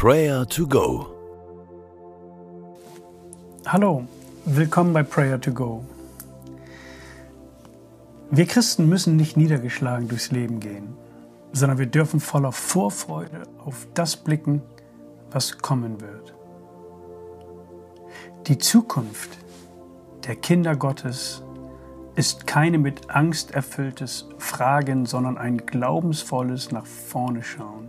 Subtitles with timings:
[0.00, 1.08] Prayer to Go.
[3.66, 4.06] Hallo,
[4.44, 5.84] willkommen bei Prayer to Go.
[8.30, 10.96] Wir Christen müssen nicht niedergeschlagen durchs Leben gehen,
[11.50, 14.62] sondern wir dürfen voller Vorfreude auf das blicken,
[15.32, 16.32] was kommen wird.
[18.46, 19.36] Die Zukunft
[20.28, 21.42] der Kinder Gottes
[22.14, 27.87] ist keine mit Angst erfülltes Fragen, sondern ein glaubensvolles nach vorne schauen.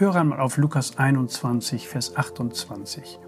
[0.00, 3.20] Höre einmal auf Lukas 21, Vers 28.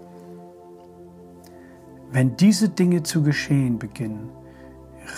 [2.11, 4.31] Wenn diese Dinge zu geschehen beginnen,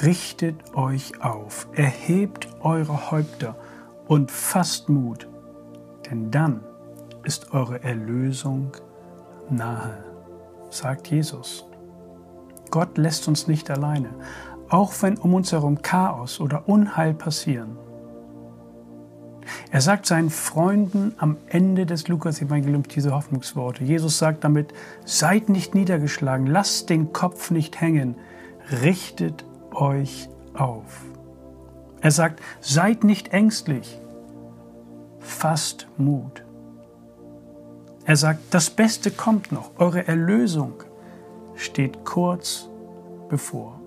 [0.02, 3.56] richtet euch auf, erhebt eure Häupter
[4.06, 5.30] und fasst Mut,
[6.12, 6.60] denn dann
[7.24, 8.74] ist eure Erlösung
[9.50, 10.04] nahe,
[10.72, 11.66] sagt Jesus.
[12.70, 14.10] Gott lässt uns nicht alleine,
[14.68, 17.78] auch wenn um uns herum Chaos oder Unheil passieren.
[19.76, 23.84] Er sagt seinen Freunden am Ende des Lukas-Evangeliums diese Hoffnungsworte.
[23.84, 24.74] Jesus sagt damit,
[25.04, 28.16] seid nicht niedergeschlagen, lasst den Kopf nicht hängen,
[28.82, 31.04] richtet euch auf.
[32.00, 34.00] Er sagt, seid nicht ängstlich,
[35.20, 36.46] fasst Mut.
[38.06, 40.72] Er sagt, das Beste kommt noch, eure Erlösung
[41.56, 42.70] steht kurz
[43.28, 43.82] bevor.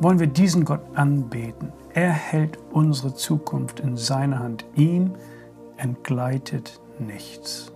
[0.00, 1.72] Wollen wir diesen Gott anbeten?
[1.94, 4.64] Er hält unsere Zukunft in seiner Hand.
[4.74, 5.12] Ihm
[5.76, 7.70] entgleitet nichts.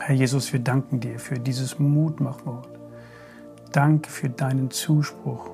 [0.00, 2.68] Herr Jesus, wir danken dir für dieses Mutmachwort.
[3.72, 5.50] Danke für deinen Zuspruch.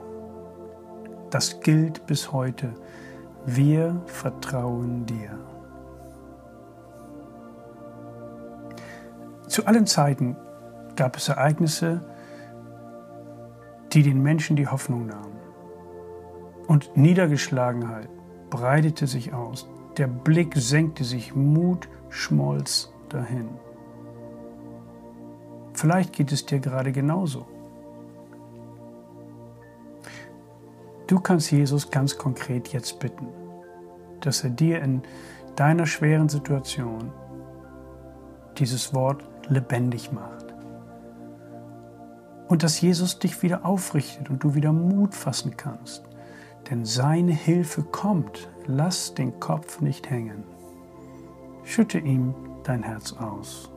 [1.30, 2.74] Das gilt bis heute.
[3.47, 5.39] Wir vertrauen dir.
[9.48, 10.37] Zu allen Zeiten
[10.97, 12.00] gab es Ereignisse,
[13.93, 15.38] die den Menschen die Hoffnung nahmen.
[16.66, 18.09] Und Niedergeschlagenheit
[18.49, 19.69] breitete sich aus.
[19.99, 23.50] Der Blick senkte sich, Mut schmolz dahin.
[25.75, 27.47] Vielleicht geht es dir gerade genauso.
[31.06, 33.28] Du kannst Jesus ganz konkret jetzt bitten,
[34.20, 35.03] dass er dir in
[35.54, 37.12] deiner schweren Situation
[38.56, 40.54] dieses Wort lebendig macht.
[42.48, 46.04] Und dass Jesus dich wieder aufrichtet und du wieder Mut fassen kannst.
[46.70, 48.48] Denn seine Hilfe kommt.
[48.66, 50.44] Lass den Kopf nicht hängen.
[51.65, 53.73] Schütte ihm dein Herz aus.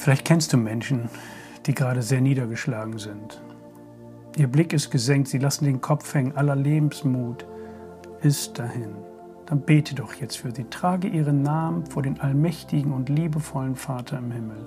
[0.00, 1.10] Vielleicht kennst du Menschen,
[1.66, 3.42] die gerade sehr niedergeschlagen sind.
[4.38, 7.44] Ihr Blick ist gesenkt, sie lassen den Kopf hängen, aller Lebensmut
[8.22, 8.94] ist dahin.
[9.44, 10.64] Dann bete doch jetzt für sie.
[10.64, 14.66] Trage ihren Namen vor den allmächtigen und liebevollen Vater im Himmel.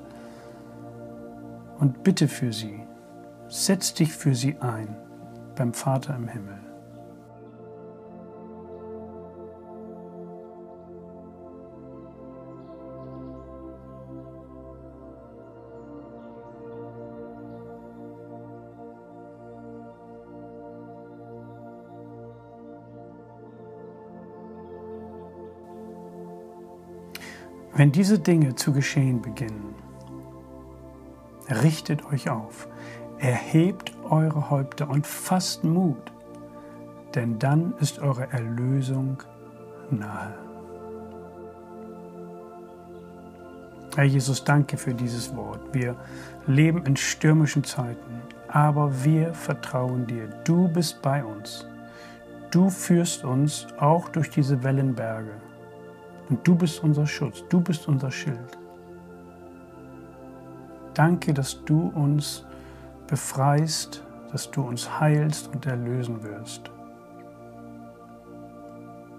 [1.80, 2.82] Und bitte für sie.
[3.48, 4.96] Setz dich für sie ein
[5.56, 6.63] beim Vater im Himmel.
[27.76, 29.74] Wenn diese Dinge zu geschehen beginnen,
[31.50, 32.68] richtet euch auf,
[33.18, 36.12] erhebt eure Häupter und fasst Mut,
[37.16, 39.18] denn dann ist eure Erlösung
[39.90, 40.36] nahe.
[43.96, 45.62] Herr Jesus, danke für dieses Wort.
[45.72, 45.96] Wir
[46.46, 50.28] leben in stürmischen Zeiten, aber wir vertrauen dir.
[50.44, 51.68] Du bist bei uns.
[52.52, 55.32] Du führst uns auch durch diese Wellenberge.
[56.34, 58.58] Und du bist unser Schutz, du bist unser Schild.
[60.96, 62.44] Danke, dass du uns
[63.06, 66.72] befreist, dass du uns heilst und erlösen wirst.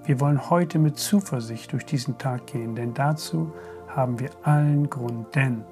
[0.04, 3.52] Wir wollen heute mit Zuversicht durch diesen Tag gehen, denn dazu
[3.86, 5.62] haben wir allen Grund, denn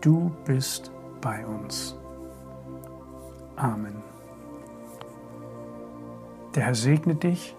[0.00, 0.90] du bist
[1.20, 1.94] bei uns.
[3.54, 3.94] Amen.
[6.56, 7.54] Der Herr segne dich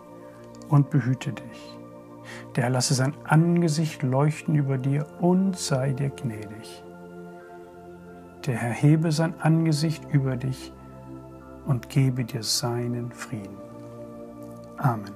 [0.67, 1.80] und behüte dich
[2.55, 6.83] der lasse sein Angesicht leuchten über dir und sei dir gnädig.
[8.45, 10.73] Der Herr hebe sein Angesicht über dich
[11.65, 13.57] und gebe dir seinen Frieden.
[14.77, 15.11] Amen.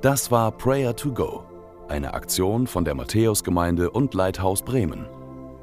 [0.00, 1.42] Das war Prayer to Go,
[1.88, 5.17] eine Aktion von der Matthäusgemeinde und Leithaus Bremen.